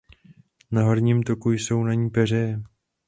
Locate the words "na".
0.71-0.83, 1.83-1.93